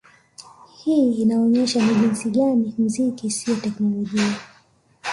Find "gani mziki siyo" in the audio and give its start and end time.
2.31-3.55